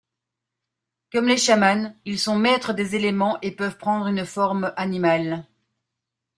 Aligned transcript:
Comme 1.11 1.27
les 1.27 1.37
chamans, 1.37 1.93
ils 2.05 2.17
sont 2.19 2.35
maîtres 2.35 2.73
des 2.73 2.95
éléments 2.95 3.37
et 3.43 3.51
peuvent 3.51 3.77
prendre 3.77 4.07
une 4.07 4.25
forme 4.25 4.73
animale. 4.75 5.45